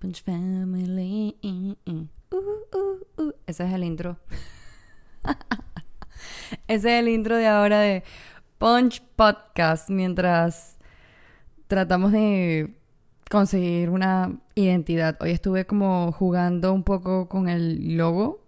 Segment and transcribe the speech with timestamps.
[0.00, 1.36] punch family.
[1.86, 3.32] Uh, uh, uh.
[3.46, 4.18] Ese es el intro.
[6.66, 8.02] Ese es el intro de ahora de
[8.58, 10.76] Punch Podcast mientras
[11.68, 12.74] tratamos de
[13.30, 15.16] conseguir una identidad.
[15.20, 18.40] Hoy estuve como jugando un poco con el logo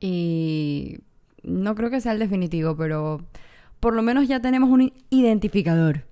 [0.00, 0.98] y
[1.42, 3.24] no creo que sea el definitivo, pero
[3.86, 6.08] por lo menos ya tenemos un identificador.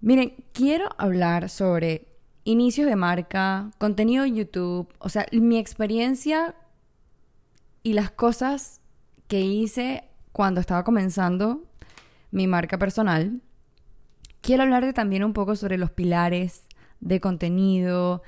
[0.00, 2.06] Miren, quiero hablar sobre
[2.44, 6.54] inicios de marca, contenido de YouTube, o sea, mi experiencia
[7.82, 8.80] y las cosas
[9.26, 11.64] que hice cuando estaba comenzando
[12.30, 13.40] mi marca personal.
[14.40, 16.66] Quiero hablarte también un poco sobre los pilares
[17.00, 18.22] de contenido.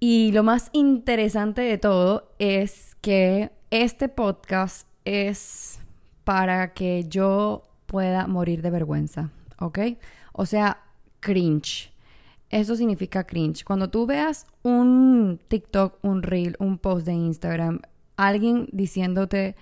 [0.00, 5.78] Y lo más interesante de todo es que este podcast es
[6.24, 9.78] para que yo pueda morir de vergüenza, ¿ok?
[10.32, 10.82] O sea,
[11.20, 11.92] cringe.
[12.50, 13.64] Eso significa cringe.
[13.64, 17.80] Cuando tú veas un TikTok, un reel, un post de Instagram,
[18.16, 19.56] alguien diciéndote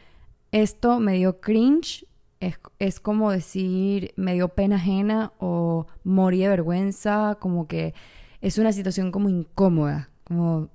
[0.52, 2.06] esto me dio cringe,
[2.40, 7.94] es, es, como decir me dio pena ajena o morí de vergüenza, como que
[8.40, 10.68] es una situación como incómoda, como...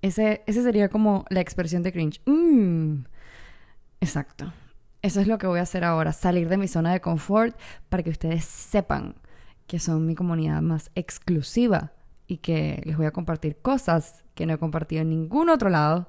[0.00, 2.20] Ese, ese sería como la expresión de cringe.
[4.00, 4.52] Exacto.
[5.02, 7.58] Eso es lo que voy a hacer ahora, salir de mi zona de confort
[7.88, 9.16] para que ustedes sepan
[9.66, 11.92] que son mi comunidad más exclusiva
[12.26, 16.08] y que les voy a compartir cosas que no he compartido en ningún otro lado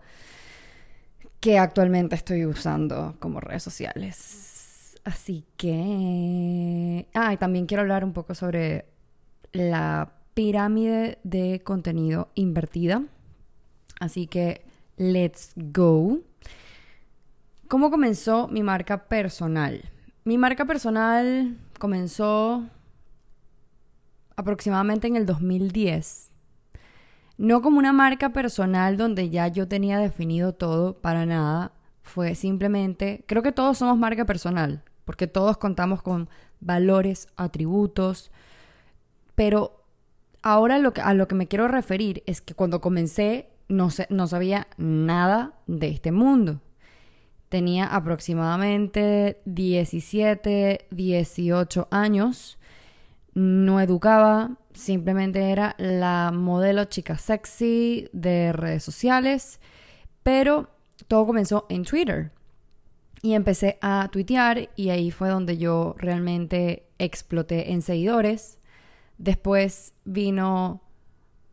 [1.39, 4.95] que actualmente estoy usando como redes sociales.
[5.03, 7.07] Así que...
[7.13, 8.85] Ah, y también quiero hablar un poco sobre
[9.51, 13.03] la pirámide de contenido invertida.
[13.99, 14.63] Así que,
[14.97, 16.19] let's go.
[17.73, 19.89] ¿Cómo comenzó mi marca personal?
[20.25, 22.65] Mi marca personal comenzó
[24.35, 26.29] aproximadamente en el 2010.
[27.39, 31.71] No como una marca personal donde ya yo tenía definido todo, para nada.
[32.03, 36.29] Fue simplemente, creo que todos somos marca personal, porque todos contamos con
[36.59, 38.31] valores, atributos,
[39.33, 39.83] pero
[40.43, 44.27] ahora lo que, a lo que me quiero referir es que cuando comencé no, no
[44.27, 46.61] sabía nada de este mundo.
[47.53, 52.57] Tenía aproximadamente 17, 18 años.
[53.35, 59.59] No educaba, simplemente era la modelo chica sexy de redes sociales.
[60.23, 60.71] Pero
[61.07, 62.31] todo comenzó en Twitter.
[63.21, 68.57] Y empecé a tuitear y ahí fue donde yo realmente exploté en seguidores.
[69.19, 70.81] Después vino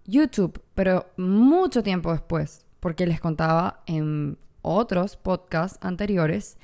[0.07, 6.59] YouTube, pero mucho tiempo después, porque les contaba en otros podcasts anteriores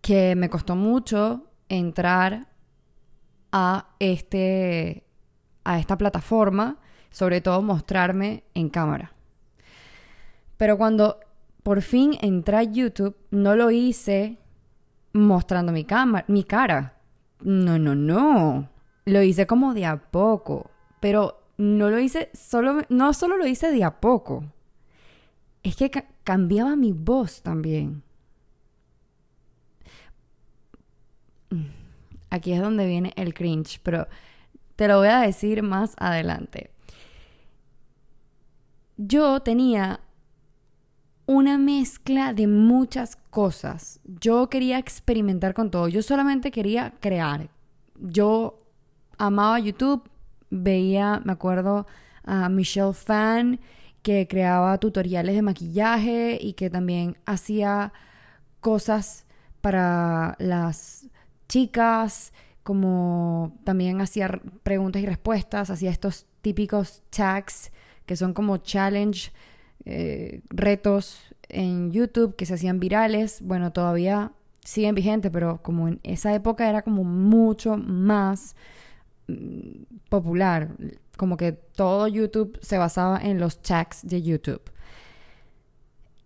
[0.00, 2.48] que me costó mucho entrar
[3.52, 5.04] a este
[5.64, 6.78] a esta plataforma,
[7.10, 9.12] sobre todo mostrarme en cámara.
[10.56, 11.18] Pero cuando
[11.62, 14.38] por fin entré a YouTube, no lo hice
[15.12, 16.94] mostrando mi cámara, mi cara.
[17.40, 18.70] No, no, no.
[19.04, 23.72] Lo hice como de a poco, pero no lo hice solo no solo lo hice
[23.72, 24.44] de a poco
[25.62, 25.90] es que
[26.24, 28.02] cambiaba mi voz también.
[31.50, 31.66] Mm,
[32.30, 34.06] aquí es donde viene el cringe, pero
[34.76, 36.70] te lo voy a decir más adelante.
[38.96, 40.00] Yo tenía
[41.26, 44.00] una mezcla de muchas cosas.
[44.04, 45.88] Yo quería experimentar con todo.
[45.88, 47.50] Yo solamente quería crear.
[48.00, 48.62] Yo
[49.18, 50.08] amaba YouTube,
[50.50, 51.86] veía, me acuerdo,
[52.24, 53.60] a Michelle Fan
[54.08, 57.92] que creaba tutoriales de maquillaje y que también hacía
[58.60, 59.26] cosas
[59.60, 61.08] para las
[61.46, 62.32] chicas,
[62.62, 67.70] como también hacía preguntas y respuestas, hacía estos típicos tags
[68.06, 69.30] que son como challenge,
[69.84, 71.20] eh, retos
[71.50, 73.42] en YouTube que se hacían virales.
[73.42, 74.32] Bueno, todavía
[74.64, 78.56] siguen vigentes, pero como en esa época era como mucho más
[79.26, 80.70] mm, popular
[81.18, 84.62] como que todo YouTube se basaba en los chats de YouTube.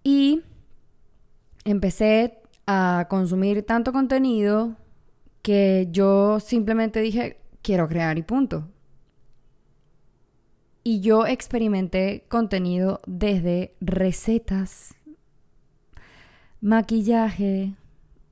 [0.05, 0.43] Y
[1.65, 4.77] empecé a consumir tanto contenido
[5.41, 8.69] que yo simplemente dije, quiero crear y punto.
[10.85, 14.95] Y yo experimenté contenido desde recetas,
[16.61, 17.75] maquillaje,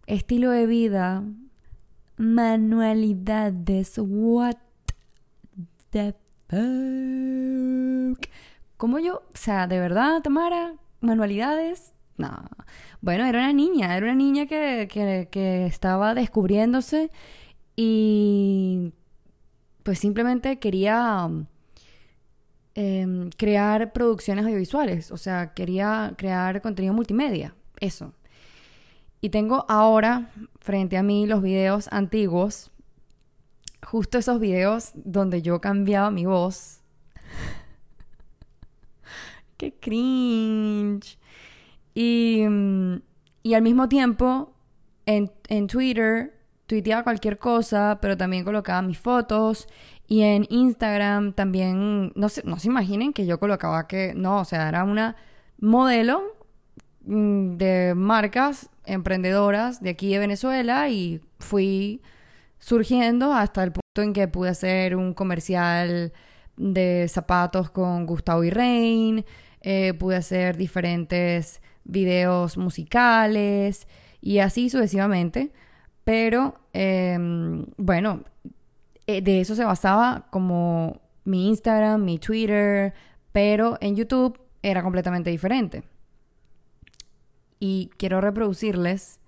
[0.07, 1.25] estilo de vida,
[2.19, 4.57] manualidades, what
[5.91, 6.15] the
[8.77, 9.17] ¿Cómo yo?
[9.17, 10.75] O sea, ¿de verdad, Tamara?
[11.01, 11.93] ¿Manualidades?
[12.17, 12.45] No.
[13.01, 17.11] Bueno, era una niña, era una niña que, que, que estaba descubriéndose
[17.77, 18.93] Y
[19.83, 21.29] pues simplemente quería
[22.75, 28.15] em, crear producciones audiovisuales, o sea, quería crear contenido multimedia, eso.
[29.21, 30.31] Y tengo ahora
[30.61, 32.71] frente a mí los videos antiguos,
[33.85, 36.81] justo esos videos donde yo cambiaba mi voz.
[39.57, 41.19] ¡Qué cringe!
[41.95, 42.97] Y, mm,
[43.43, 44.53] y al mismo tiempo,
[45.07, 46.35] en, en Twitter,
[46.67, 49.69] tuiteaba cualquier cosa, pero también colocaba mis fotos.
[50.07, 54.45] Y en Instagram también, no se, no se imaginen que yo colocaba que, no, o
[54.45, 55.17] sea, era una
[55.59, 56.23] modelo
[57.03, 62.03] mm, de marcas emprendedoras de aquí de Venezuela y fui
[62.61, 66.13] surgiendo hasta el punto en que pude hacer un comercial
[66.57, 69.25] de zapatos con Gustavo y Rain,
[69.63, 73.89] eh, pude hacer diferentes videos musicales
[74.21, 75.53] y así sucesivamente.
[76.05, 78.25] Pero em, bueno,
[79.07, 82.95] eh, de eso se basaba como mi Instagram, mi Twitter,
[83.33, 85.83] pero en YouTube era completamente diferente.
[87.59, 89.21] Y quiero reproducirles,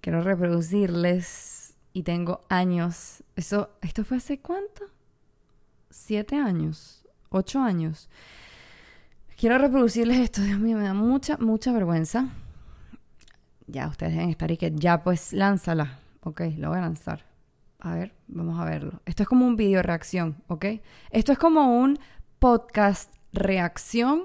[0.00, 1.53] quiero reproducirles
[1.94, 3.22] y tengo años.
[3.36, 4.84] Eso, ¿esto fue hace cuánto?
[5.88, 8.10] Siete años, ocho años.
[9.38, 12.28] Quiero reproducirles esto, Dios mío, me da mucha, mucha vergüenza.
[13.66, 15.98] Ya ustedes deben estar y que ya pues lánzala.
[16.22, 17.24] Ok, lo voy a lanzar.
[17.78, 19.00] A ver, vamos a verlo.
[19.06, 20.66] Esto es como un video reacción, ¿ok?
[21.10, 21.98] Esto es como un
[22.38, 24.24] podcast reacción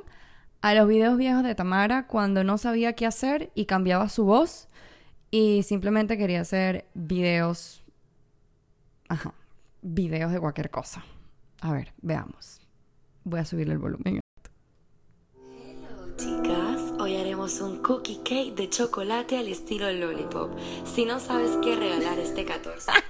[0.61, 4.69] a los videos viejos de Tamara cuando no sabía qué hacer y cambiaba su voz
[5.31, 7.83] y simplemente quería hacer videos.
[9.07, 9.33] Ajá,
[9.81, 11.03] videos de cualquier cosa.
[11.61, 12.61] A ver, veamos.
[13.23, 14.19] Voy a subirle el volumen.
[16.99, 20.51] Hoy haremos un cookie cake de chocolate al estilo lollipop.
[20.83, 22.91] Si no sabes qué regalar este 14.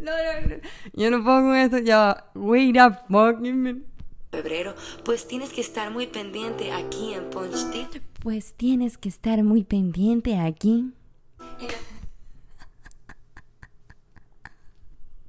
[0.00, 0.56] No, no, no.
[0.94, 1.78] Yo no pongo esto.
[1.78, 3.89] Ya, wait a fucking minute.
[4.30, 4.74] Febrero,
[5.04, 7.88] pues tienes que estar muy pendiente aquí en Punch Tea.
[8.22, 10.92] Pues tienes que estar muy pendiente aquí.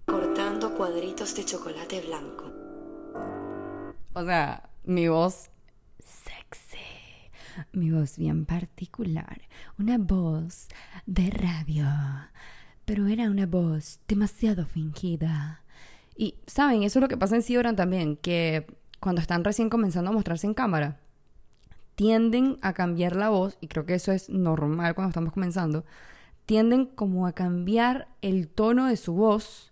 [0.06, 2.52] Cortando cuadritos de chocolate blanco.
[4.14, 5.50] O sea, mi voz
[6.00, 6.78] sexy.
[7.72, 9.42] Mi voz bien particular.
[9.80, 10.68] Una voz
[11.08, 11.88] de radio.
[12.86, 15.64] Pero era una voz demasiado fingida.
[16.16, 16.84] Y, ¿saben?
[16.84, 18.18] Eso es lo que pasa en Sioran también.
[18.18, 18.68] Que
[19.02, 21.00] cuando están recién comenzando a mostrarse en cámara,
[21.96, 23.58] tienden a cambiar la voz.
[23.60, 25.84] Y creo que eso es normal cuando estamos comenzando.
[26.46, 29.72] Tienden como a cambiar el tono de su voz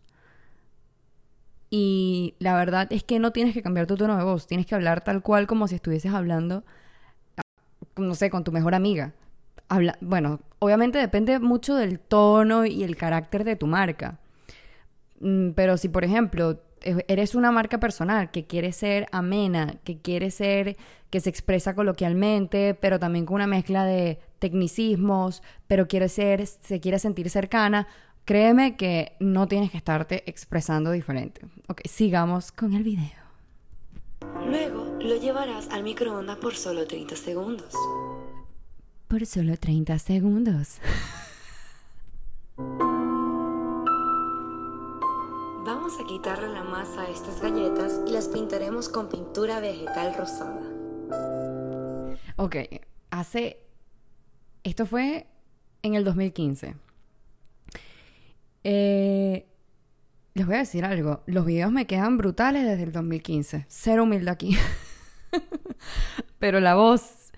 [1.70, 4.76] y la verdad es que no tienes que cambiar tu tono de voz, tienes que
[4.76, 6.64] hablar tal cual como si estuvieses hablando,
[7.96, 9.14] no sé, con tu mejor amiga.
[9.68, 14.18] Habla bueno, obviamente depende mucho del tono y el carácter de tu marca.
[15.20, 20.32] Mm, pero si, por ejemplo, eres una marca personal que quiere ser amena, que quiere
[20.32, 20.78] ser,
[21.10, 26.80] que se expresa coloquialmente, pero también con una mezcla de tecnicismos, pero quiere ser, se
[26.80, 27.88] quiere sentir cercana,
[28.30, 31.42] Créeme que no tienes que estarte expresando diferente.
[31.68, 33.10] Ok, sigamos con el video.
[34.46, 37.74] Luego lo llevarás al microondas por solo 30 segundos.
[39.08, 40.78] Por solo 30 segundos.
[45.66, 50.62] Vamos a quitarle la masa a estas galletas y las pintaremos con pintura vegetal rosada.
[52.38, 52.56] Ok,
[53.12, 53.60] hace...
[54.64, 55.28] Esto fue
[55.82, 56.76] en el 2015.
[58.64, 59.48] Eh,
[60.34, 61.24] les voy a decir algo.
[61.26, 63.66] Los videos me quedan brutales desde el 2015.
[63.68, 64.58] Cero humilde aquí.
[66.40, 67.29] Pero la voz.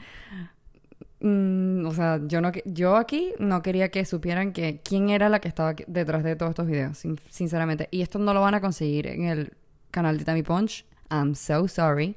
[1.21, 5.39] Mm, o sea, yo, no, yo aquí no quería que supieran que quién era la
[5.39, 7.87] que estaba detrás de todos estos videos, sinceramente.
[7.91, 9.53] Y esto no lo van a conseguir en el
[9.91, 10.85] canal de Tammy Punch.
[11.11, 12.15] I'm so sorry.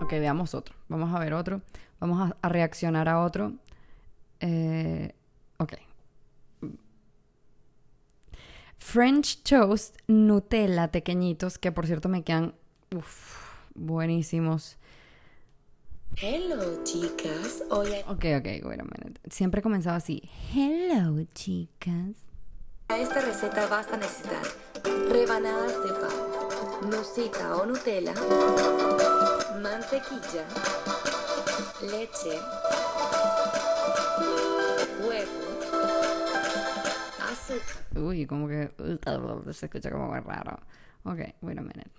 [0.00, 0.76] Ok, veamos otro.
[0.88, 1.62] Vamos a ver otro.
[1.98, 3.54] Vamos a, reaccionar a otro.
[4.38, 5.12] Eh,
[5.56, 5.72] ok.
[8.86, 12.54] French toast Nutella pequeñitos, que por cierto me quedan
[13.74, 14.76] buenísimos.
[16.22, 17.64] Hello, chicas.
[17.68, 18.04] Oye.
[18.06, 18.84] Ok, ok, bueno,
[19.28, 20.30] Siempre comenzaba así.
[20.54, 22.14] Hello, chicas.
[22.86, 24.46] A esta receta vas a necesitar
[25.10, 28.14] rebanadas de pan, nucita o Nutella,
[29.60, 30.46] mantequilla,
[31.90, 32.38] leche,
[35.02, 36.25] huevo,
[37.94, 38.70] Uy, como que
[39.52, 40.58] se escucha como muy raro.
[41.04, 41.90] Ok, wait a minute.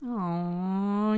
[0.00, 1.14] visual,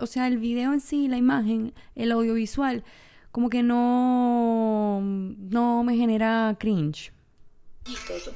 [0.00, 2.82] o sea, el video en sí, la imagen, el audiovisual,
[3.30, 7.12] como que no, no me genera cringe.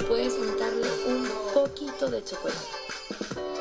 [0.07, 2.61] Puedes untarle un poquito de chocolate.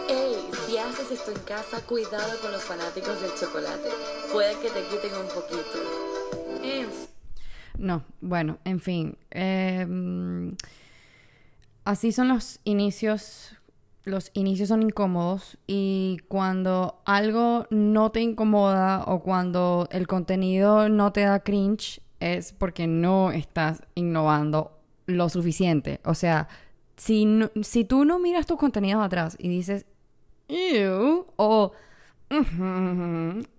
[0.09, 0.35] Ey,
[0.65, 3.89] si haces esto en casa, cuidado con los fanáticos del chocolate.
[4.31, 7.08] Puede que te quiten un poquito.
[7.79, 9.17] No, bueno, en fin.
[9.31, 10.55] Em,
[11.85, 13.55] así son los inicios.
[14.03, 21.11] Los inicios son incómodos y cuando algo no te incomoda o cuando el contenido no
[21.13, 25.99] te da cringe es porque no estás innovando lo suficiente.
[26.05, 26.47] O sea,
[26.97, 27.27] si,
[27.61, 29.85] si tú no miras tus contenidos atrás y dices,
[30.47, 31.71] Ew, o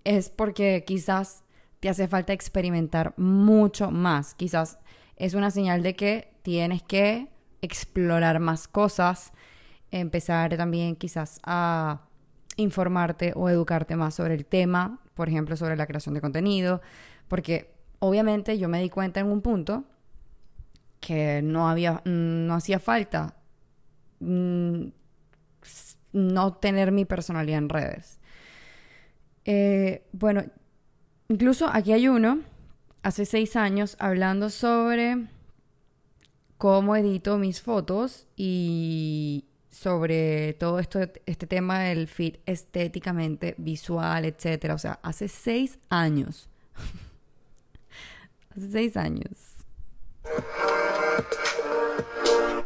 [0.03, 1.43] es porque quizás
[1.81, 4.35] te hace falta experimentar mucho más.
[4.35, 4.77] Quizás
[5.17, 7.27] es una señal de que tienes que
[7.61, 9.33] explorar más cosas,
[9.89, 12.01] empezar también quizás a
[12.55, 16.81] informarte o educarte más sobre el tema, por ejemplo, sobre la creación de contenido,
[17.27, 19.83] porque obviamente yo me di cuenta en un punto
[20.99, 23.35] que no había, no hacía falta
[24.19, 24.83] mm,
[26.13, 28.19] no tener mi personalidad en redes.
[29.45, 30.43] Eh, bueno,
[31.31, 32.39] incluso aquí hay uno,
[33.03, 35.27] hace seis años, hablando sobre
[36.57, 44.75] cómo edito mis fotos y sobre todo esto, este tema del fit estéticamente visual, etcétera.
[44.75, 46.49] O sea, hace seis años.
[48.51, 49.55] hace seis años.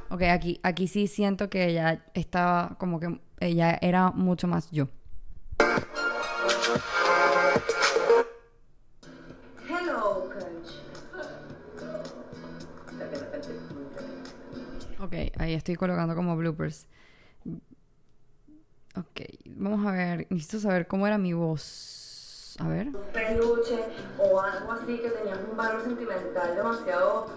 [0.10, 4.88] Ok, aquí, aquí sí siento que ella estaba como que ella era mucho más yo.
[15.06, 16.88] Ok, ahí estoy colocando como bloopers.
[18.98, 20.26] Ok, vamos a ver.
[20.32, 22.56] Necesito saber cómo era mi voz.
[22.58, 22.88] A ver.
[23.14, 23.84] Peluche
[24.18, 27.28] o algo así que tenías un valor sentimental demasiado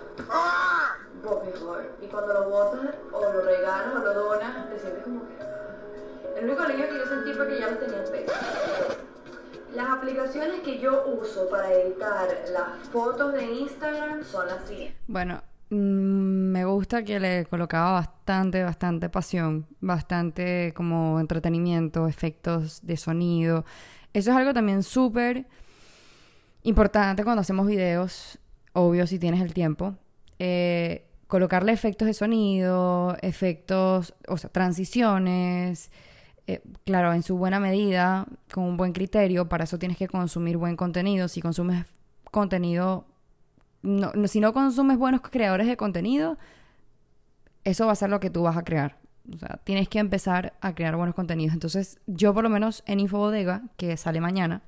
[1.44, 1.94] mejor.
[2.00, 6.38] Y cuando lo botas o lo regalas o lo donas, te sientes como que...
[6.38, 8.32] El único alivio que yo sentí fue que ya lo tenía peso.
[9.74, 15.02] Las aplicaciones que yo uso para editar las fotos de Instagram son las siguientes.
[15.06, 15.42] Bueno,
[16.58, 23.64] me gusta que le colocaba bastante, bastante pasión, bastante como entretenimiento, efectos de sonido.
[24.12, 25.46] Eso es algo también súper
[26.64, 28.40] importante cuando hacemos videos,
[28.72, 29.94] obvio si tienes el tiempo.
[30.40, 35.92] Eh, colocarle efectos de sonido, efectos, o sea, transiciones,
[36.48, 40.56] eh, claro, en su buena medida, con un buen criterio, para eso tienes que consumir
[40.56, 41.28] buen contenido.
[41.28, 41.84] Si consumes
[42.32, 43.06] contenido,
[44.26, 46.38] si no consumes buenos creadores de contenido,
[47.64, 48.98] eso va a ser lo que tú vas a crear.
[49.32, 51.52] O sea, tienes que empezar a crear buenos contenidos.
[51.52, 54.62] Entonces, yo por lo menos en Infobodega, que sale mañana,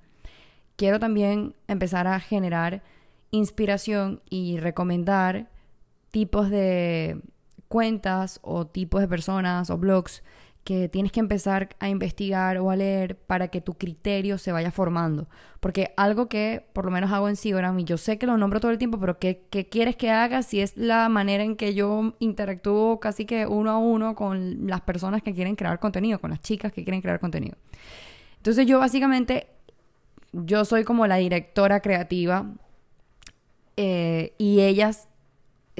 [0.77, 2.83] quiero también empezar a generar
[3.31, 5.49] inspiración y recomendar
[6.11, 7.21] tipos de
[7.69, 10.23] cuentas o tipos de personas o blogs
[10.65, 14.71] que tienes que empezar a investigar o a leer para que tu criterio se vaya
[14.71, 15.29] formando.
[15.59, 18.61] Porque algo que por lo menos hago en Instagram, y yo sé que lo nombro
[18.61, 21.75] todo el tiempo, pero ¿qué, ¿qué, quieres que haga si es la manera en que
[21.75, 26.31] yo interactúo casi que uno a uno con las personas que quieren crear contenido, con
[26.31, 27.57] las chicas que quieren crear contenido?
[28.37, 29.49] Entonces yo básicamente,
[30.33, 32.47] yo soy como la directora creativa
[33.77, 35.10] eh, y ellas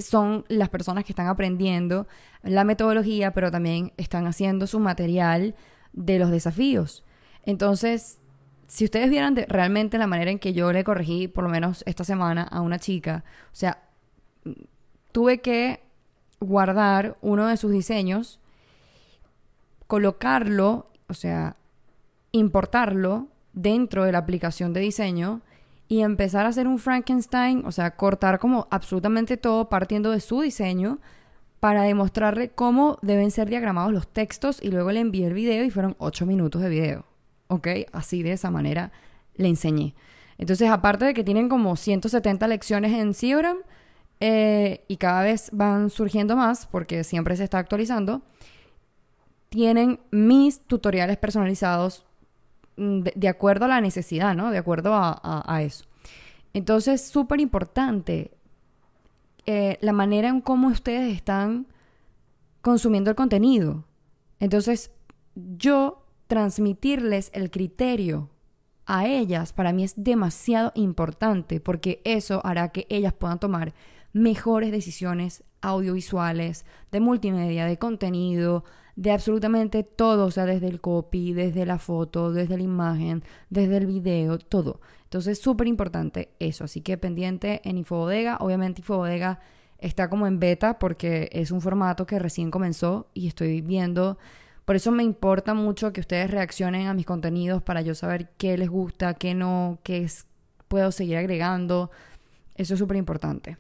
[0.01, 2.07] son las personas que están aprendiendo
[2.43, 5.55] la metodología, pero también están haciendo su material
[5.93, 7.05] de los desafíos.
[7.45, 8.19] Entonces,
[8.67, 12.05] si ustedes vieran realmente la manera en que yo le corregí, por lo menos esta
[12.05, 13.83] semana, a una chica, o sea,
[15.13, 15.83] tuve que
[16.39, 18.41] guardar uno de sus diseños,
[19.87, 21.57] colocarlo, o sea,
[22.33, 25.43] importarlo dentro de la aplicación de diseño
[25.91, 30.41] y empezar a hacer un Frankenstein, o sea, cortar como absolutamente todo partiendo de su
[30.41, 31.01] diseño
[31.59, 35.71] para demostrarle cómo deben ser diagramados los textos y luego le envié el video y
[35.71, 37.07] fueron 8 minutos de video.
[37.49, 37.67] ¿Ok?
[37.91, 38.93] Así de esa manera
[39.35, 39.97] le enseñé.
[40.39, 43.57] Entonces, aparte de que tienen como 170 lecciones en Seogram
[44.21, 48.23] eh, y cada vez van surgiendo más porque siempre se está actualizando,
[49.49, 52.07] tienen mis tutoriales personalizados
[52.81, 54.51] Mm, de, acuerdo a la necesidad, ¿no?
[54.51, 55.85] De acuerdo a, eso.
[56.55, 58.31] Entonces, súper importante
[59.45, 61.67] eh, la manera en cómo ustedes están
[62.63, 63.85] consumiendo el contenido.
[64.39, 64.93] Entonces,
[65.35, 68.31] yo transmitirles el criterio
[68.87, 73.75] a ellas para mí es demasiado importante porque eso hará que ellas puedan tomar
[74.15, 78.65] mejores decisiones audiovisuales, de multimedia, de contenido,
[79.01, 83.79] de absolutamente todo, o sea, desde el copy, desde la foto, desde la imagen, desde
[83.79, 84.83] el video, todo.
[85.05, 86.65] Entonces, súper importante eso.
[86.65, 88.37] Así que pendiente en Infobodega.
[88.41, 89.41] Obviamente, Infobodega
[89.79, 94.19] está como en beta porque es un formato que recién comenzó y estoy viendo.
[94.67, 98.59] Por eso me importa mucho que ustedes reaccionen a mis contenidos para yo saber qué
[98.59, 100.07] les gusta, qué no, qué
[100.69, 101.91] puedo seguir agregando.
[102.55, 103.57] Eso es súper importante.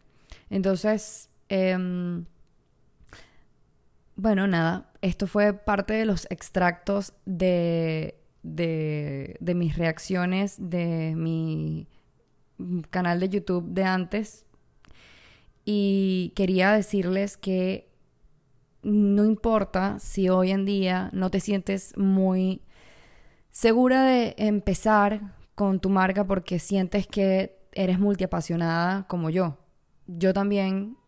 [0.50, 2.26] Entonces, em,
[4.20, 11.88] bueno, nada, esto fue parte de los extractos de, de, de mis reacciones de mi
[12.90, 14.44] canal de YouTube de antes.
[15.64, 17.90] Y quería decirles que
[18.82, 22.62] no importa si hoy en día no te sientes muy
[23.50, 29.56] segura de empezar con tu marca porque sientes que eres multiapasionada como yo.
[30.06, 30.98] Yo también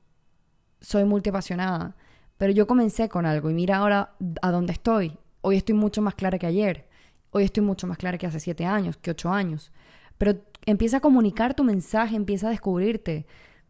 [0.81, 1.95] soy multiapasionada
[2.43, 5.17] pero yo comencé con algo y mira ahora a dónde estoy.
[5.43, 6.89] Hoy estoy mucho más clara que ayer.
[7.31, 9.71] Hoy estoy mucho más clara que hace siete años, que ocho años.
[10.19, 13.27] Pero empieza a comunicar tu mensaje, empieza a descubrirte,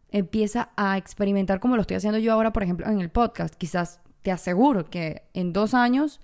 [0.09, 3.53] empieza a experimentar como lo estoy haciendo yo ahora, por ejemplo, en el podcast.
[3.53, 6.19] Quizás te aseguro que en dos años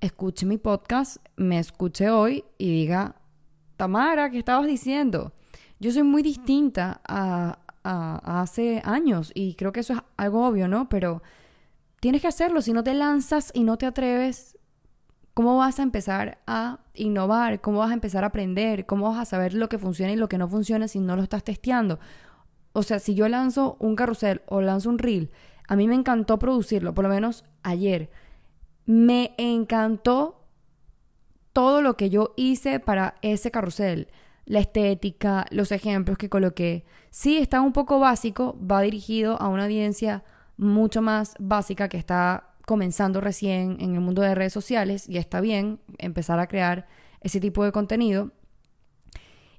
[0.00, 3.16] escuche mi podcast, me escuche hoy y diga,
[3.78, 5.32] Tamara, ¿qué estabas diciendo?
[5.80, 10.68] Yo soy muy distinta a, a hace años y creo que eso es algo obvio,
[10.68, 10.90] ¿no?
[10.90, 11.22] Pero
[12.00, 12.62] tienes que hacerlo.
[12.62, 14.58] Si no te lanzas y no te atreves,
[15.34, 17.60] ¿cómo vas a empezar a innovar?
[17.60, 18.86] ¿Cómo vas a empezar a aprender?
[18.86, 21.22] ¿Cómo vas a saber lo que funciona y lo que no funciona si no lo
[21.22, 21.98] estás testeando?
[22.72, 25.30] O sea, si yo lanzo un carrusel o lanzo un reel,
[25.68, 28.10] a mí me encantó producirlo, por lo menos ayer.
[28.84, 30.44] Me encantó
[31.52, 34.08] todo lo que yo hice para ese carrusel.
[34.44, 36.84] La estética, los ejemplos que coloqué.
[37.10, 40.22] Sí, está un poco básico, va dirigido a una audiencia
[40.56, 45.40] mucho más básica que está comenzando recién en el mundo de redes sociales y está
[45.40, 46.86] bien empezar a crear
[47.20, 48.32] ese tipo de contenido.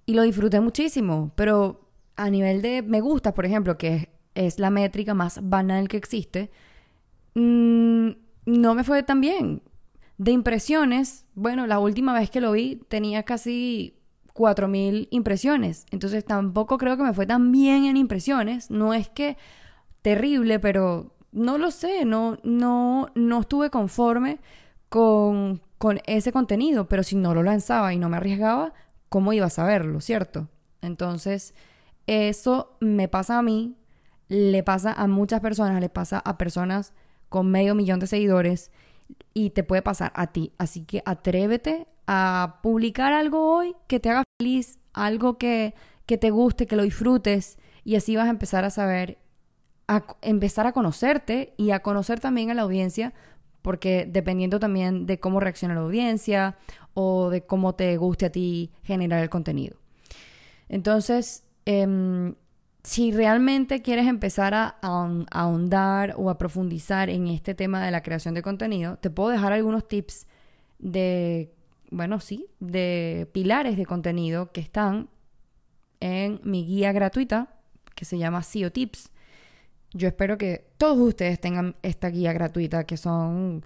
[0.06, 4.70] Y lo disfruté muchísimo, pero a nivel de me gusta, por ejemplo, que es, la
[4.70, 6.52] métrica más banal que existe,
[7.36, 8.10] mm,
[8.46, 9.64] no me fue tan bien.
[10.18, 13.96] De impresiones, bueno, la última vez que lo vi tenía casi
[14.34, 19.38] 4.000 impresiones, entonces tampoco creo que me fue tan bien en impresiones, no es que
[20.08, 24.40] terrible, pero no lo sé, no, no, no estuve conforme
[24.88, 28.74] con, con ese contenido, pero si no lo lanzaba y no me arriesgaba,
[29.10, 30.48] ¿cómo iba a saberlo, cierto?
[30.82, 31.54] Entonces,
[32.06, 33.76] eso me pasa a mí,
[34.30, 36.94] le pasa a muchas personas, le pasa a personas
[37.28, 38.72] con medio millón de seguidores
[39.34, 40.54] y te puede pasar a ti.
[40.58, 46.30] Así que atrévete a publicar algo hoy que te haga feliz, algo que, que te
[46.30, 49.18] guste, que lo disfrutes y así vas a empezar a saber
[49.88, 53.14] a empezar a conocerte y a conocer también a la audiencia,
[53.62, 56.58] porque dependiendo también de cómo reacciona la audiencia
[56.94, 59.78] o de cómo te guste a ti generar el contenido.
[60.70, 62.36] Entonces, em,
[62.84, 64.78] si realmente quieres empezar a,
[65.32, 69.54] ahondar o a profundizar en este tema de la creación de contenido, te puedo dejar
[69.54, 70.28] algunos tips
[70.80, 71.54] de,
[71.92, 75.10] bueno, sí, de pilares de contenido que están
[76.00, 77.54] en mi guía gratuita
[77.96, 79.12] que se llama SEO Tips
[79.94, 83.64] yo espero que todos ustedes tengan esta guía gratuita que son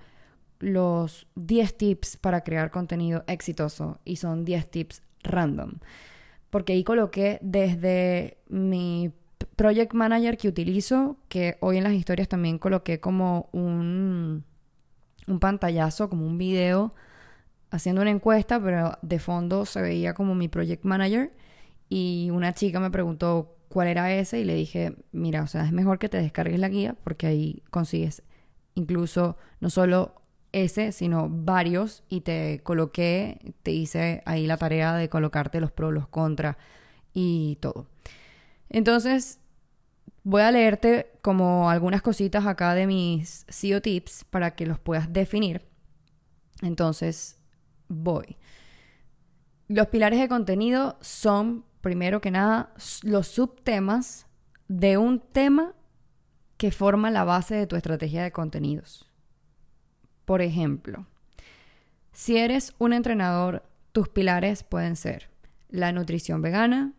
[0.59, 5.79] los 10 tips para crear contenido exitoso y son 10 tips random.
[6.49, 9.11] Porque ahí coloqué desde mi
[9.55, 14.43] project manager que utilizo, que hoy en las historias también coloqué como un,
[15.27, 16.93] un pantallazo, como un video
[17.71, 21.31] haciendo una encuesta, pero de fondo se veía como mi project manager
[21.89, 25.71] y una chica me preguntó cuál era ese y le dije, mira, o sea, es
[25.71, 28.23] mejor que te descargues la guía porque ahí consigues
[28.75, 35.09] incluso no solo ese, sino varios y te coloqué, te hice ahí la tarea de
[35.09, 36.57] colocarte los pros, los contras
[37.13, 37.87] y todo.
[38.69, 39.39] Entonces,
[40.23, 45.11] voy a leerte como algunas cositas acá de mis SEO tips para que los puedas
[45.11, 45.65] definir.
[46.61, 47.37] Entonces,
[47.87, 48.37] voy.
[49.67, 54.27] Los pilares de contenido son primero que nada, los subtemas
[54.67, 55.73] de un tema
[56.57, 59.09] que forma la base de tu estrategia de contenidos.
[60.25, 61.07] Por ejemplo,
[62.13, 65.29] si eres un entrenador, tus pilares pueden ser
[65.69, 66.93] la nutrición vegana,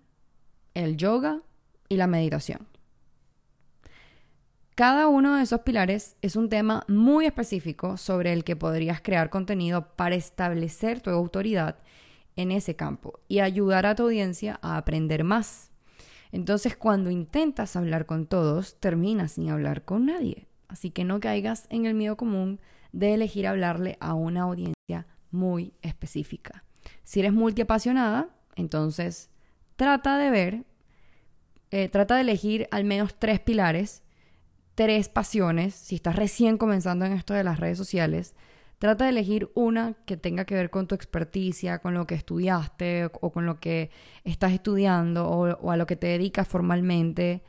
[0.74, 1.42] el yoga
[1.88, 2.66] y la meditación.
[4.74, 9.28] Cada uno de esos pilares es un tema muy específico sobre el que podrías crear
[9.28, 11.76] contenido para establecer tu autoridad
[12.36, 15.70] en ese campo y ayudar a tu audiencia a aprender más.
[16.32, 20.46] Entonces, cuando intentas hablar con todos, terminas sin hablar con nadie.
[20.68, 22.60] Así que no caigas en el miedo común
[22.92, 26.64] de elegir hablarle a una audiencia muy específica.
[27.04, 29.30] Si eres multiapasionada, entonces
[29.76, 30.64] trata de ver,
[31.70, 34.02] eh, trata de elegir al menos tres pilares,
[34.74, 38.34] tres pasiones, si estás recién comenzando en esto de las redes sociales,
[38.82, 43.12] Trata de elegir una que tenga que ver con tu experticia, con lo que estudiaste
[43.20, 43.90] o con lo que
[44.24, 47.44] estás estudiando o, a lo que te dedicas formalmente.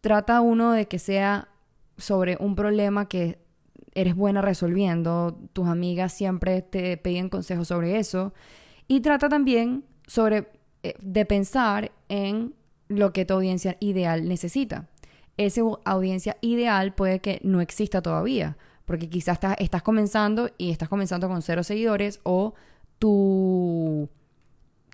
[0.00, 1.46] Trata uno de que sea
[1.96, 3.38] sobre un problema que
[3.94, 5.38] eres buena resolviendo.
[5.52, 8.34] Tus amigas siempre te piden consejos sobre eso.
[8.88, 10.48] Y trata también sobre
[10.82, 12.56] eh, de pensar en
[12.88, 14.88] lo que tu audiencia ideal necesita.
[15.36, 18.56] Esa audiencia ideal puede que no exista todavía
[18.92, 22.52] porque quizás estás, comenzando y estás comenzando con cero seguidores o
[22.98, 24.10] tu,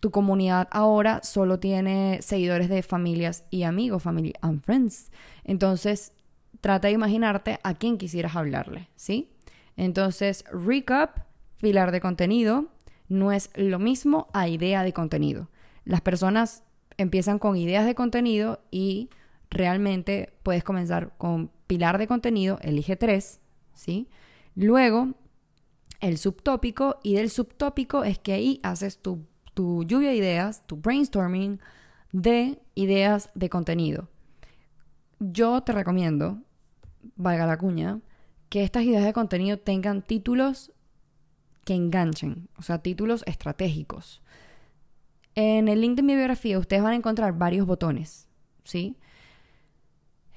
[0.00, 5.10] tu comunidad ahora solo tiene seguidores de familias y amigos, family and friends.
[5.42, 6.12] Entonces,
[6.60, 9.32] trata de imaginarte a quién quisieras hablarle, ¿sí?
[9.76, 11.18] Entonces, recap,
[11.60, 12.66] pilar de contenido,
[13.08, 15.48] no es lo mismo a idea de contenido.
[15.84, 16.62] Las personas
[16.98, 19.10] empiezan con ideas de contenido y
[19.50, 23.40] realmente puedes comenzar con pilar de contenido, elige tres,
[23.78, 24.08] ¿sí?
[24.56, 25.14] Luego,
[26.00, 30.76] el subtópico, y del subtópico es que ahí haces tu, tu lluvia de ideas, tu
[30.76, 31.60] brainstorming
[32.12, 34.08] de ideas de contenido.
[35.20, 36.42] Yo te recomiendo,
[37.14, 38.00] valga la cuña,
[38.48, 40.72] que estas ideas de contenido tengan títulos
[41.64, 44.22] que enganchen, o sea, títulos estratégicos.
[45.36, 48.28] En el link de mi biografía ustedes van a encontrar varios botones,
[48.64, 48.96] ¿sí?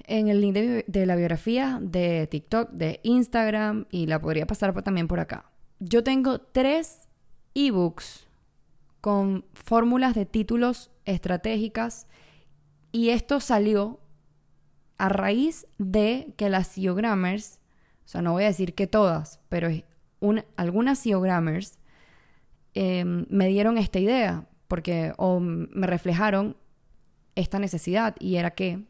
[0.06, 5.08] En el link de, la biografía de TikTok, de Instagram y la podría pasar también
[5.08, 5.50] por acá.
[5.78, 7.08] Yo tengo tres
[7.54, 8.28] ebooks
[9.00, 12.06] con fórmulas de títulos estratégicas
[12.92, 14.00] y esto salió
[14.98, 17.58] a raíz de que las SEO Grammars,
[18.04, 19.68] o sea, no voy a decir que todas, pero
[20.56, 21.78] algunas SEO Grammars
[22.74, 26.56] em, me dieron esta idea porque o me reflejaron
[27.34, 28.84] esta necesidad y era que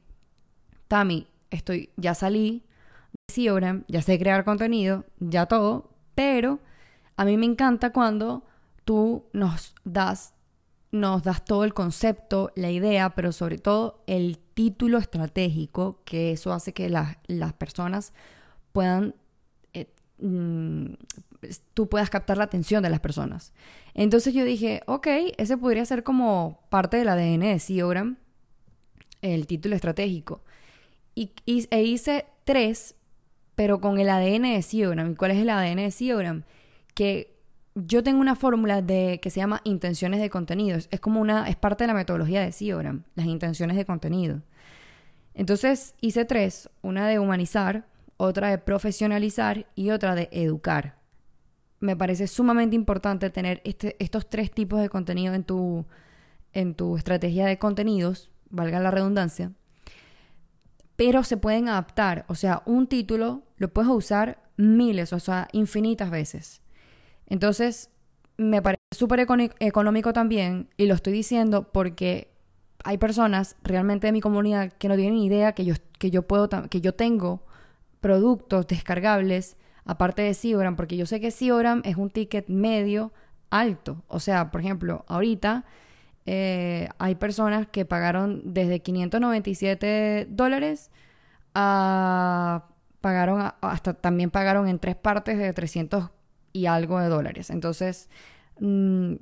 [0.93, 2.65] Tami, estoy, ya salí
[3.13, 6.61] de Siogram, ya sé crear contenido, ya todo, pero
[7.17, 8.45] a mí me encanta cuando
[8.85, 10.35] tú nos das,
[10.91, 16.53] nos das todo el concepto, la idea, pero sobre todo el título estratégico, que eso
[16.53, 18.13] hace que las personas
[18.73, 19.15] puedan,
[19.73, 20.93] eh, mm,
[21.73, 23.55] tú puedas captar la atención de las personas.
[23.95, 25.07] Entonces yo dije, ok,
[25.39, 28.19] ese podría ser como parte del ADN de Siogram,
[29.23, 30.43] el título estratégico.
[31.15, 32.95] Y, e hice tres,
[33.55, 35.13] pero con el ADN de Siogram.
[35.13, 36.45] ¿Y cuál es el ADN de Siogram?
[36.95, 37.37] Que
[37.75, 40.79] yo tengo una fórmula de que se llama intenciones de contenido.
[40.91, 44.43] Es como una, es parte de la metodología de Siogram, las intenciones de contenido.
[45.35, 50.99] Entonces hice tres, una de humanizar, otra de profesionalizar y otra de educar.
[51.81, 55.87] Me parece sumamente importante tener este, estos tres tipos de contenido en tu,
[56.53, 59.53] en tu estrategia de contenidos, valga la redundancia,
[61.05, 62.25] pero se pueden adaptar.
[62.29, 66.63] O sea, un título lo puedes usar miles, o sea, infinitas veces.
[67.27, 67.91] Entonces,
[68.37, 72.33] me parece súper económico también, y lo estoy diciendo porque
[72.85, 76.49] hay personas realmente de mi comunidad que no tienen idea que yo, que yo puedo,
[76.71, 77.43] que yo tengo
[78.01, 83.13] productos descargables aparte de Siogram, porque yo sé que Siogram es un ticket medio
[83.51, 84.05] alto.
[84.07, 85.65] O sea, por ejemplo, ahorita
[86.27, 90.91] eh, hay personas que pagaron desde 597 dólares
[91.55, 92.69] a
[93.01, 96.11] pagaron hasta también pagaron en tres partes de 300
[96.53, 97.51] y algo de dólares.
[97.51, 98.09] Entonces,
[98.61, 99.15] mm,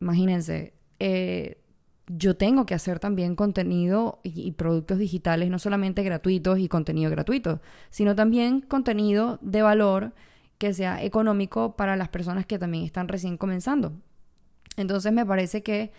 [0.00, 1.62] imagínense, eh,
[2.08, 7.60] yo tengo que hacer también contenido y, productos digitales, no solamente gratuitos y contenido gratuito,
[7.90, 10.12] sino también contenido de valor
[10.58, 13.92] que sea económico para las personas que también están recién comenzando.
[14.76, 15.92] Entonces me parece que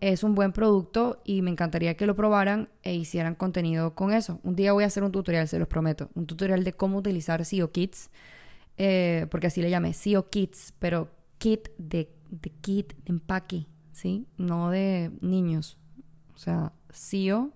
[0.00, 4.40] es un buen producto y me encantaría que lo probaran e hicieran contenido con eso.
[4.42, 6.10] Un día voy a hacer un tutorial, se los prometo.
[6.14, 8.10] Un tutorial de cómo utilizar SEO Kits,
[8.76, 14.26] eh, porque así le llamé SEO Kits, pero kit de, de kit de empaque, ¿sí?
[14.36, 15.78] No de niños.
[16.34, 17.52] O sea, SEO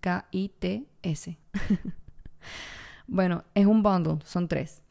[0.00, 1.38] K-I-T-S.
[3.06, 4.82] bueno, es un bundle, son tres.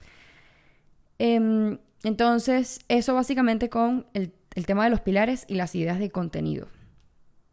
[1.19, 6.11] Em, entonces, eso básicamente con el el tema de los pilares y las ideas de
[6.11, 6.67] contenido.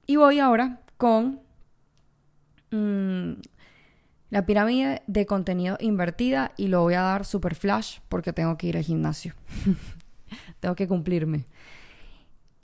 [0.07, 1.41] Y voy ahora con
[2.71, 3.33] mm,
[4.31, 8.69] la pirámide de contenido invertida y lo voy a dar super flash porque tengo que
[8.69, 9.35] ir al gimnasio.
[10.61, 11.47] tengo que cumplirme.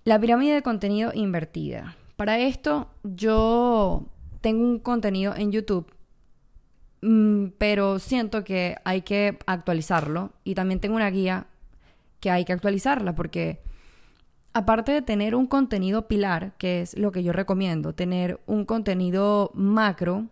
[0.05, 1.97] La pirámide de contenido invertida.
[2.17, 4.07] Para esto yo
[4.41, 5.95] tengo un contenido en YouTube
[7.07, 11.49] Mm, pero siento que hay que actualizarlo y también tengo una guía
[12.19, 13.61] que hay que actualizarla porque
[14.55, 19.51] aparte de tener un contenido pilar, que es lo que yo recomiendo, tener un contenido
[19.53, 20.29] macro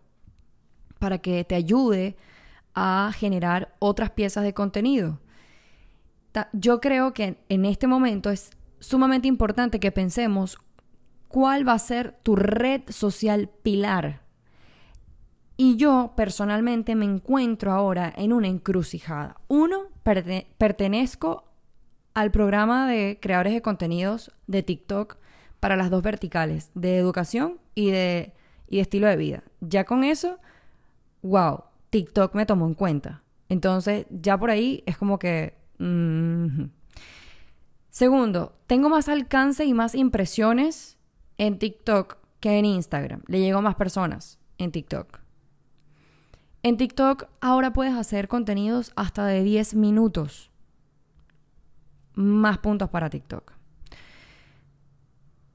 [0.97, 2.15] para que te ayude
[2.73, 5.19] a generar otras piezas de contenido.
[6.53, 10.57] Yo creo que en este momento es sumamente importante que pensemos
[11.27, 14.21] cuál va a ser tu red social pilar.
[15.57, 19.37] Y yo personalmente me encuentro ahora en una encrucijada.
[19.47, 19.83] Uno,
[20.57, 21.52] pertenezco
[22.13, 25.17] al programa de creadores de contenidos de TikTok
[25.59, 28.33] para las dos verticales, de educación y de,
[28.69, 29.43] y estilo de vida.
[29.61, 30.39] Ya con eso,
[31.21, 33.23] wow, TikTok me tomó en cuenta.
[33.49, 35.55] Entonces, ya por ahí es como que...
[37.89, 40.97] Segundo, tengo más alcance y más impresiones
[41.37, 43.21] en TikTok que en Instagram.
[43.27, 45.19] Le llego a más personas en TikTok.
[46.63, 50.52] En TikTok ahora puedes hacer contenidos hasta de 10 minutos.
[52.15, 53.53] Más puntos para TikTok.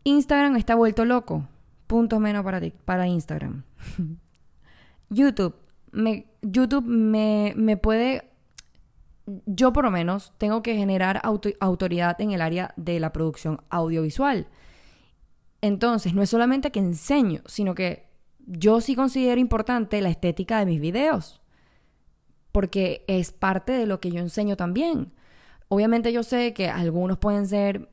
[0.05, 1.47] Instagram está vuelto loco.
[1.87, 3.62] Puntos menos para, para Instagram.
[5.11, 5.55] YouTube
[5.92, 8.29] me, YouTube me, me puede
[9.47, 14.47] yo por lo menos tengo que generar autoridad en el área de la producción audiovisual.
[15.61, 18.07] Entonces, no es solamente que enseño, sino que
[18.47, 21.42] yo sí considero importante la estética de mis videos,
[22.53, 25.12] porque es parte de lo que yo enseño también.
[25.68, 27.88] Obviamente yo sé que algunos pueden ser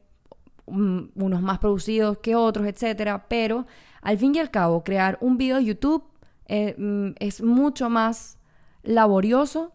[0.67, 3.65] mm, unos más producidos que otros, etcétera, pero
[4.01, 6.03] al fin y al cabo, crear un video de YouTube
[6.47, 8.37] eh, mm, es mucho más
[8.83, 9.73] laborioso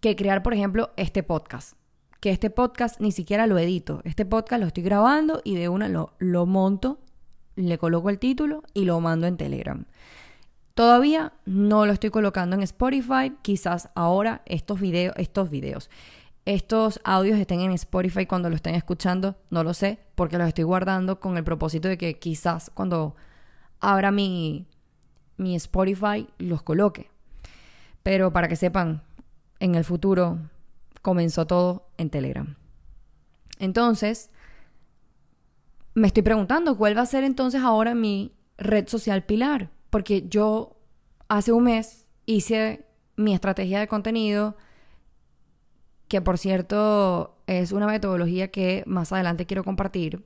[0.00, 1.76] que crear, por ejemplo, este podcast.
[2.20, 4.00] Que este podcast ni siquiera lo edito.
[4.04, 6.98] Este podcast lo estoy grabando y de una lo, lo monto,
[7.54, 9.84] le coloco el título y lo mando en Telegram.
[10.74, 13.32] Todavía no lo estoy colocando en Spotify.
[13.42, 15.90] Quizás ahora estos estos videos,
[16.48, 19.36] estos audios estén en Spotify cuando lo estén escuchando.
[19.50, 23.16] No lo sé, porque los estoy guardando con el propósito de que quizás cuando
[23.80, 24.66] abra mi,
[25.36, 27.10] mi Spotify los coloque.
[28.02, 29.02] Pero para que sepan,
[29.60, 30.38] en el futuro
[31.02, 32.56] comenzó todo en Telegram.
[33.58, 34.30] Entonces,
[35.92, 39.68] me estoy preguntando cuál va a ser entonces ahora mi red social pilar.
[39.90, 40.78] Porque yo
[41.28, 44.56] hace un mes hice mi estrategia de contenido,
[46.08, 50.24] que por cierto es una metodología que más adelante quiero compartir.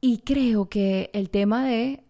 [0.00, 2.04] Y creo que el tema de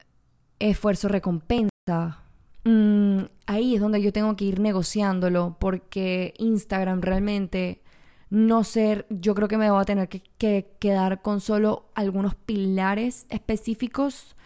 [0.61, 2.22] esfuerzo-recompensa,
[2.64, 7.83] mm, ahí es donde yo tengo que ir negociándolo porque Instagram realmente
[8.29, 12.37] no ser, yo creo que me voy a tener que, que quedar con solo algunos
[12.37, 14.37] pilares específicos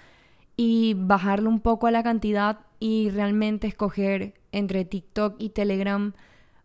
[0.57, 6.15] y bajarle un poco a la cantidad y realmente escoger entre TikTok y Telegram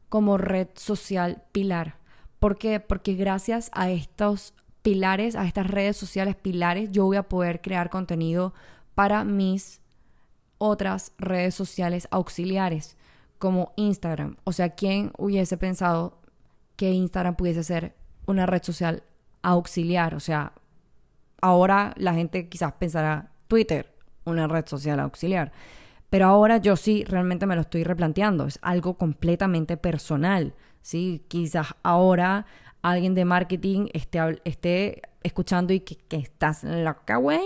[0.10, 1.96] como red social pilar.
[2.40, 2.80] ¿Por qué?
[2.80, 7.90] Porque gracias a estos pilares, a estas redes sociales pilares, yo voy a poder crear
[7.90, 8.54] contenido
[8.96, 9.82] para mis
[10.58, 12.98] otras redes sociales auxiliares
[13.38, 14.38] como Instagram.
[14.44, 16.20] O sea, ¿quién hubiese pensado
[16.76, 17.96] que Instagram pudiese ser
[18.26, 19.04] una red social
[19.42, 20.16] auxiliar?
[20.16, 20.54] O sea,
[21.42, 23.94] ahora la gente quizás pensará Twitter,
[24.26, 25.52] una red social auxiliar.
[26.10, 28.46] Pero ahora yo sí realmente me lo estoy replanteando.
[28.46, 30.54] Es algo completamente personal.
[30.82, 31.24] ¿sí?
[31.28, 32.46] Quizás ahora
[32.82, 37.44] alguien de marketing esté, esté escuchando y que, que estás loca, Wayne.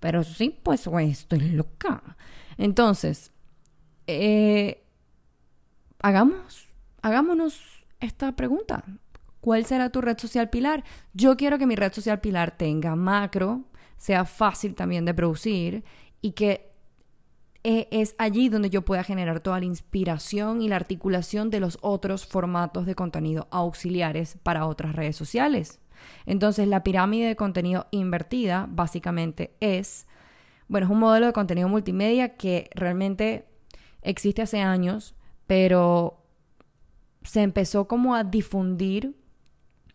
[0.00, 2.16] Pero sí, pues, güey, estoy loca.
[2.56, 3.32] Entonces,
[4.06, 4.82] eh,
[6.00, 6.68] hagamos,
[7.02, 8.84] hagámonos esta pregunta.
[9.40, 10.84] ¿Cuál será tu red social pilar?
[11.14, 13.64] Yo quiero que mi red social pilar tenga macro,
[13.96, 15.84] sea fácil también de producir
[16.20, 16.67] y que
[17.64, 21.78] eh, es allí donde yo pueda generar toda la inspiración y la articulación de los
[21.80, 25.80] otros formatos de contenido auxiliares para otras redes sociales.
[26.26, 30.06] Entonces, la pirámide de contenido invertida básicamente es,
[30.68, 33.46] bueno, es un modelo de contenido multimedia que realmente
[34.02, 35.14] existe hace años,
[35.46, 36.24] pero
[37.22, 39.16] se empezó como a difundir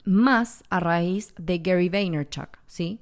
[0.04, 3.00] más a raíz de Gary Vaynerchuk, ¿sí?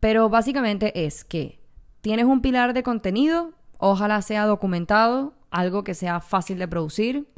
[0.00, 1.60] Pero básicamente es que
[2.00, 3.52] tienes un pilar de contenido,
[3.86, 7.28] ojalá sea documentado, algo que sea fácil de producir,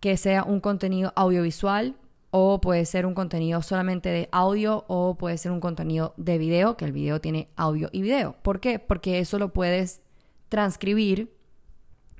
[0.00, 1.96] que sea un contenido audiovisual,
[2.30, 6.78] o puede ser un contenido solamente de audio o puede ser un contenido de video,
[6.78, 8.36] que el video tiene audio y video.
[8.42, 8.78] ¿Por qué?
[8.78, 10.00] Porque eso lo puedes
[10.48, 11.34] transcribir,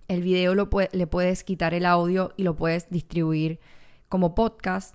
[0.07, 3.59] el video lo le puedes quitar el audio y lo puedes distribuir
[4.11, 4.95] como podcast.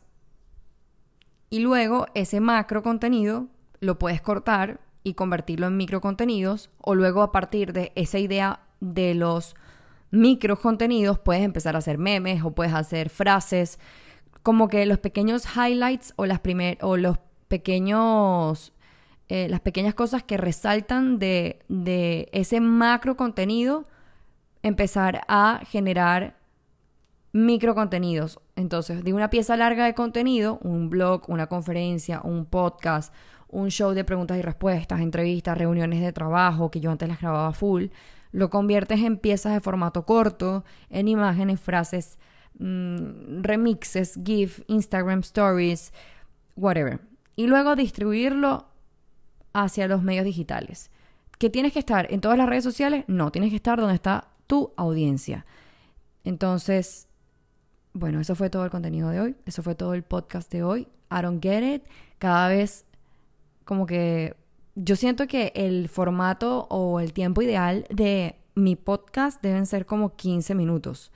[1.50, 3.48] Y luego ese macro contenido
[3.80, 8.62] lo puedes cortar y convertirlo en micro contenidos o luego a partir de esa idea
[8.80, 9.56] de los
[10.12, 13.80] micro contenidos puedes empezar a hacer memes o puedes hacer frases,
[14.44, 18.74] como que los pequeños highlights o las primer, o los pequeños
[19.32, 23.88] eh, las pequeñas cosas que resaltan de, de ese macro contenido,
[24.62, 26.41] empezar a generar
[27.34, 28.40] micro contenidos.
[28.56, 33.14] Entonces, de una pieza larga de contenido, un blog, una conferencia, un podcast,
[33.48, 37.54] un show de preguntas y respuestas, entrevistas, reuniones de trabajo, que yo antes las grababa
[37.54, 37.88] full,
[38.32, 42.18] lo conviertes en piezas de formato corto, en imágenes, frases,
[42.60, 45.92] mm, remixes, GIF, Instagram Stories,
[46.56, 47.02] whatever.
[47.36, 48.68] Y luego distribuirlo
[49.54, 50.92] hacia los medios digitales.
[51.38, 53.04] ¿Que tienes que estar en todas las redes sociales?
[53.08, 55.46] No, tienes que estar donde está tu audiencia.
[56.24, 57.08] Entonces,
[57.94, 59.36] bueno, eso fue todo el contenido de hoy.
[59.46, 60.88] Eso fue todo el podcast de hoy.
[61.12, 61.84] I don't get it.
[62.20, 62.86] Cada vez
[63.66, 64.36] como que
[64.76, 70.16] yo siento que el formato o el tiempo ideal de mi podcast deben ser como
[70.16, 71.12] 15 minutos.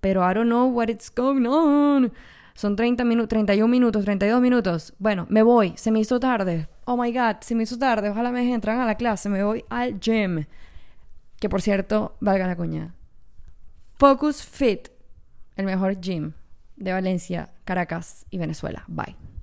[0.00, 2.12] Pero I don't know what it's going on.
[2.54, 4.94] Son 30 minutos, 31 minutos, 32 minutos.
[4.98, 5.72] Bueno, me voy.
[5.76, 6.68] Se me hizo tarde.
[6.84, 8.10] Oh my God, se me hizo tarde.
[8.10, 9.28] Ojalá me entran a la clase.
[9.28, 10.44] Me voy al gym.
[11.40, 12.94] Que por cierto, valga la coña.
[13.96, 14.88] Focus Fit,
[15.56, 16.32] el mejor gym
[16.76, 18.84] de Valencia, Caracas y Venezuela.
[18.88, 19.33] Bye.